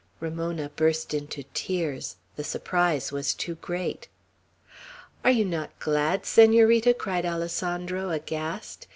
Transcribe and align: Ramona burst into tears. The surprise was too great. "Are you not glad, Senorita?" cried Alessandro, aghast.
Ramona 0.19 0.69
burst 0.75 1.13
into 1.13 1.43
tears. 1.53 2.15
The 2.35 2.43
surprise 2.43 3.11
was 3.11 3.35
too 3.35 3.53
great. 3.53 4.07
"Are 5.23 5.29
you 5.29 5.45
not 5.45 5.77
glad, 5.77 6.25
Senorita?" 6.25 6.95
cried 6.95 7.23
Alessandro, 7.23 8.09
aghast. 8.09 8.87